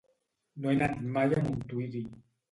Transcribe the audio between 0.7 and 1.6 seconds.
he anat mai a